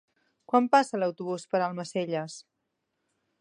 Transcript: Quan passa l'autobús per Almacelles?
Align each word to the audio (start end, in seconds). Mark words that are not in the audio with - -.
Quan 0.53 0.69
passa 0.75 0.99
l'autobús 1.01 1.45
per 1.51 1.61
Almacelles? 1.67 2.39